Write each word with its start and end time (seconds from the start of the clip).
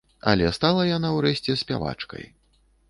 Але 0.31 0.47
стала 0.57 0.87
яна 0.97 1.11
ўрэшце 1.19 1.59
спявачкай. 1.65 2.29